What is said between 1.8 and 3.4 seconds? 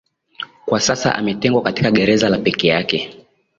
ngereza la peke yake